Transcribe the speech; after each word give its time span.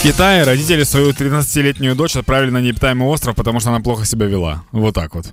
В 0.00 0.02
Китае 0.02 0.44
родители 0.44 0.82
свою 0.84 1.10
13-летнюю 1.10 1.94
дочь 1.94 2.16
отправили 2.16 2.48
на 2.48 2.62
необитаемый 2.62 3.06
остров, 3.06 3.36
потому 3.36 3.60
что 3.60 3.68
она 3.68 3.80
плохо 3.80 4.06
себя 4.06 4.24
вела. 4.24 4.64
Вот 4.72 4.94
так 4.94 5.14
вот. 5.14 5.26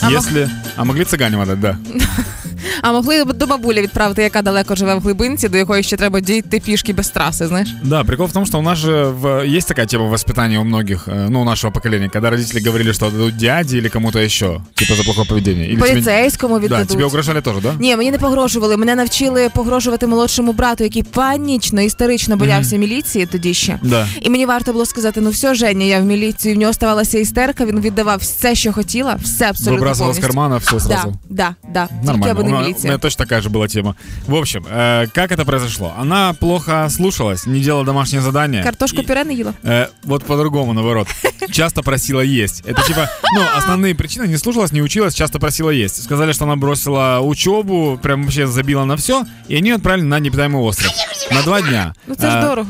А 0.00 0.10
Если... 0.10 0.48
А 0.76 0.86
могли 0.86 1.04
цыгане 1.04 1.36
отдать, 1.42 1.60
да. 1.60 1.78
А 2.81 2.91
могли 2.91 3.23
б 3.25 3.33
до 3.33 3.45
бабулі 3.47 3.81
відправити, 3.81 4.23
яка 4.23 4.41
далеко 4.41 4.75
живе 4.75 4.95
в 4.95 4.99
глибинці, 4.99 5.49
до 5.49 5.57
якої 5.57 5.83
ще 5.83 5.97
треба 5.97 6.19
дійти 6.19 6.59
пішки 6.59 6.93
без 6.93 7.09
траси, 7.09 7.47
знаєш? 7.47 7.75
Да, 7.83 8.03
прикол 8.03 8.25
в 8.27 8.31
том, 8.31 8.45
что 8.45 8.59
у 8.59 8.61
нас 8.61 8.77
же 8.77 9.03
в... 9.03 9.45
есть 9.57 9.67
такая 9.67 9.87
тема 9.87 10.05
воспитания 10.05 10.59
у 10.59 10.63
многих, 10.63 11.07
э, 11.07 11.29
ну, 11.29 11.41
у 11.41 11.45
нашего 11.45 11.73
поколения, 11.73 12.09
когда 12.09 12.29
родители 12.29 12.59
говорили, 12.67 12.93
что 12.93 13.05
отдадут 13.07 13.37
дяде 13.37 13.77
или 13.77 13.89
кому-то 13.89 14.19
еще, 14.19 14.61
типа 14.75 14.95
за 14.95 15.03
плохое 15.03 15.27
поведение. 15.27 15.65
Или 15.67 15.75
тебе- 15.81 15.89
Поліцейському 15.93 16.55
Да, 16.59 16.65
віддадуть. 16.65 16.87
тебе 16.87 17.05
угрожали 17.05 17.41
тоже, 17.41 17.59
да? 17.63 17.73
Ні, 17.79 17.95
мені 17.95 18.11
не 18.11 18.17
погрожували. 18.17 18.77
Мене 18.77 18.95
навчили 18.95 19.49
погрожувати 19.53 20.07
молодшому 20.07 20.53
брату, 20.53 20.83
який 20.83 21.03
панічно 21.03 21.81
істерично 21.81 22.37
боявся 22.37 22.77
міліції 22.77 23.25
тоді 23.25 23.53
ще. 23.53 23.79
Да. 23.83 24.07
І 24.21 24.29
мені 24.29 24.45
варто 24.45 24.73
було 24.73 24.85
сказати: 24.85 25.21
ну 25.21 25.29
все, 25.29 25.55
Женя, 25.55 25.85
я 25.85 25.99
в 25.99 26.03
міліцію. 26.03 26.55
В 26.55 26.57
нього 26.57 26.73
ставалася 26.73 27.19
істерка, 27.19 27.65
він 27.65 27.79
віддавав 27.81 28.19
все, 28.19 28.55
що 28.55 28.73
хотіла, 28.73 29.15
все 29.23 29.49
абсолютно 29.49 29.85
Выбрасывал 29.85 29.91
из 29.91 29.97
повністю. 29.99 30.21
кармана 30.21 30.57
все 30.57 30.71
Да, 30.73 30.79
сразу. 30.79 31.15
да, 31.29 31.55
да. 31.73 31.87
Тільки 31.87 32.05
Нормально. 32.05 32.31
аби 32.39 32.43
У 32.43 32.45
не 32.63 32.63
меня, 32.63 32.63
у 32.63 32.63
міліція. 32.63 32.91
меня 32.91 32.97
точно 32.99 33.25
такая 33.25 33.41
же 33.41 33.49
была 33.49 33.67
тема. 33.67 33.95
В 34.27 34.35
общем, 34.35 34.63
э, 34.63 35.07
как 35.15 35.31
это 35.31 35.45
произошло? 35.45 35.93
Она 36.01 36.33
плохо 36.33 36.89
слушалась, 36.89 37.47
не 37.47 37.59
делала 37.59 37.85
домашнее 37.85 38.21
задание. 38.21 38.63
Картошку 38.63 39.01
И- 39.01 39.05
пюре 39.05 39.23
не 39.25 39.33
їла. 39.33 39.53
Э, 39.63 39.87
вот 40.03 40.23
по-другому, 40.23 40.73
наоборот. 40.73 41.07
Часто 41.51 41.83
просила 41.83 42.23
есть. 42.23 42.63
Это 42.65 42.87
типа, 42.87 43.09
ну, 43.35 43.41
основные 43.57 43.93
причины. 43.93 44.27
Не 44.27 44.37
слушалась, 44.37 44.71
не 44.73 44.81
училась, 44.81 45.15
часто 45.15 45.39
просила 45.39 45.71
есть. 45.71 46.03
Сказали, 46.03 46.33
что 46.33 46.45
она 46.45 46.55
бросила 46.55 47.19
учебу, 47.19 47.99
прям 48.01 48.23
вообще 48.23 48.47
забила 48.47 48.85
на 48.85 48.95
все, 48.95 49.25
и 49.49 49.55
они 49.57 49.69
ее 49.69 49.75
отправили 49.75 50.05
на 50.05 50.19
необитаемый 50.19 50.61
остров. 50.61 50.91
На 51.31 51.41
два 51.41 51.61
дня. 51.61 51.93
Ну 52.07 52.15
це 52.15 52.31
ж 52.31 52.37
А, 52.37 52.41
дорого. 52.47 52.67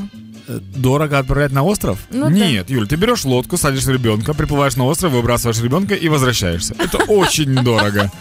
э, 0.49 0.59
Дорого 0.75 1.19
отправлять 1.19 1.51
на 1.51 1.63
остров? 1.63 1.97
Ну 2.11 2.29
Нет, 2.29 2.71
Юль, 2.71 2.85
ты 2.85 2.97
берешь 2.97 3.25
лодку, 3.25 3.57
садишь 3.57 3.87
ребенка, 3.87 4.33
приплываешь 4.33 4.75
на 4.77 4.85
остров, 4.85 5.13
выбрасываешь 5.13 5.63
ребенка 5.63 5.93
и 5.93 6.09
возвращаешься. 6.09 6.73
Это 6.79 6.97
очень 7.07 7.53
дорого. 7.63 8.11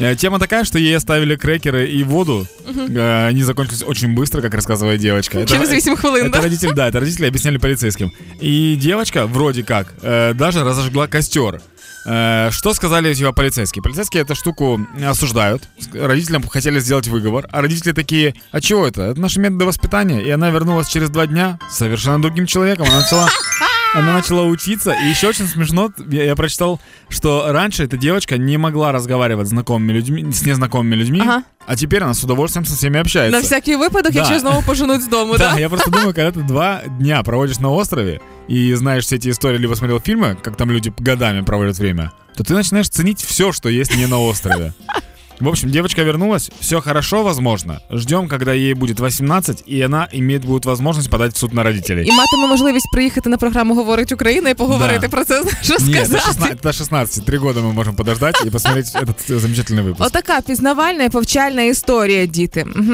Э, 0.00 0.16
Тема 0.16 0.38
такая, 0.38 0.64
что 0.64 0.78
ей 0.78 0.96
оставили 0.96 1.36
крекеры 1.36 1.86
и 1.88 2.02
воду. 2.02 2.46
Э, 2.66 3.26
Они 3.28 3.42
закончились 3.42 3.82
очень 3.82 4.14
быстро, 4.14 4.40
как 4.40 4.54
рассказывает 4.54 5.00
девочка. 5.00 5.38
8 5.38 5.96
хвилин, 5.96 6.26
это 6.26 6.38
да? 6.38 6.40
родители, 6.42 6.72
да, 6.72 6.88
это 6.88 7.00
родители 7.00 7.26
объясняли 7.26 7.58
полицейским. 7.58 8.10
И 8.40 8.76
девочка, 8.80 9.26
вроде 9.26 9.62
как, 9.62 9.94
э, 10.02 10.32
даже 10.34 10.64
разожгла 10.64 11.06
костер. 11.06 11.60
Что 12.02 12.72
сказали 12.72 13.12
типа, 13.12 13.32
полицейские? 13.32 13.82
Полицейские 13.82 14.22
эту 14.22 14.34
штуку 14.34 14.80
осуждают. 15.06 15.64
Родителям 15.92 16.42
хотели 16.48 16.80
сделать 16.80 17.08
выговор. 17.08 17.46
А 17.52 17.60
родители 17.60 17.92
такие, 17.92 18.34
а 18.52 18.62
чего 18.62 18.86
это? 18.86 19.02
Это 19.02 19.20
наши 19.20 19.38
методы 19.38 19.66
воспитания. 19.66 20.22
И 20.22 20.30
она 20.30 20.48
вернулась 20.48 20.88
через 20.88 21.10
два 21.10 21.26
дня 21.26 21.58
совершенно 21.70 22.22
другим 22.22 22.46
человеком. 22.46 22.86
Она 22.88 23.00
начала, 23.00 23.28
она 23.94 24.14
начала 24.14 24.42
учиться. 24.44 24.92
И 24.92 25.08
еще 25.08 25.28
очень 25.28 25.46
смешно, 25.46 25.92
я, 26.10 26.24
я 26.24 26.36
прочитал, 26.36 26.80
что 27.08 27.46
раньше 27.48 27.84
эта 27.84 27.96
девочка 27.96 28.38
не 28.38 28.56
могла 28.56 28.92
разговаривать 28.92 29.46
с 29.46 29.50
знакомыми 29.50 29.92
людьми, 29.92 30.32
с 30.32 30.42
незнакомыми 30.44 30.94
людьми. 30.94 31.20
Ага. 31.22 31.42
А 31.66 31.76
теперь 31.76 32.02
она 32.02 32.14
с 32.14 32.24
удовольствием 32.24 32.64
со 32.64 32.76
всеми 32.76 32.98
общается. 33.00 33.36
На 33.38 33.42
всякий 33.44 33.76
випадок, 33.76 34.12
Да. 34.12 34.18
якщо 34.20 34.38
знову 34.40 34.62
поженуть 34.62 35.02
з 35.02 35.08
дому, 35.08 35.38
Да, 35.38 35.52
да? 35.52 35.58
я 35.60 35.68
просто 35.68 35.90
думаю, 35.90 36.14
когда 36.14 36.30
ты 36.40 36.42
два 36.46 36.82
дня 36.98 37.22
проводишь 37.22 37.58
на 37.58 37.70
острове 37.70 38.20
и 38.48 38.74
знаешь 38.74 39.04
все 39.04 39.16
эти 39.16 39.28
истории, 39.30 39.58
либо 39.58 39.74
смотрел 39.74 40.00
фильмы, 40.00 40.36
как 40.42 40.56
там 40.56 40.70
люди 40.70 40.92
годами 40.98 41.42
проводят 41.42 41.78
время, 41.78 42.12
то 42.36 42.42
ты 42.44 42.54
начинаешь 42.54 42.88
ценить 42.88 43.20
все, 43.22 43.52
что 43.52 43.68
есть 43.68 43.96
не 43.96 44.06
на 44.06 44.18
острове. 44.20 44.72
В 45.39 45.47
общем, 45.47 45.71
девочка 45.71 46.03
вернулась, 46.03 46.51
все 46.59 46.81
хорошо, 46.81 47.23
возможно. 47.23 47.79
Ждем, 47.91 48.27
когда 48.27 48.53
ей 48.53 48.73
будет 48.73 48.99
18, 48.99 49.63
и 49.67 49.81
она 49.81 50.07
имеет 50.13 50.45
будет 50.45 50.65
возможность 50.65 51.09
подать 51.09 51.33
в 51.33 51.37
суд 51.37 51.53
на 51.53 51.63
родителей. 51.63 52.07
І 52.07 52.11
матиме 52.11 52.47
можливість 52.47 52.87
приїхати 52.93 53.29
на 53.29 53.37
програму 53.37 53.75
Говорить 53.75 54.11
Україна 54.11 54.49
і 54.49 54.53
поговорити 54.53 54.99
Да. 55.01 55.07
про 55.07 55.25
це, 55.25 55.43
знаєш, 55.43 55.67
Нет, 55.69 56.09
до 56.09 56.15
розказати. 56.15 56.21
16, 56.27 56.59
до 56.61 56.73
16. 56.73 57.25
Три 57.25 57.37
года 57.37 57.59
мы 57.59 57.73
можем 57.73 57.95
подождать 57.95 58.45
и 58.45 58.49
посмотреть 58.49 58.95
этот 58.95 59.29
э, 59.29 59.39
замечательный 59.39 59.83
выпуск. 59.83 60.05
Отака 60.07 60.41
пізнавальна 60.41 61.03
і 61.03 61.09
повчальна 61.09 61.61
історія, 61.63 62.25
діти. 62.25 62.65
Угу. 62.75 62.93